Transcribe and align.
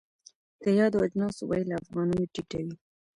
د 0.61 0.63
یادو 0.79 0.97
اجناسو 1.05 1.43
بیه 1.49 1.63
له 1.69 1.75
افغانیو 1.83 2.31
ټیټه 2.33 2.59
وي. 2.65 2.75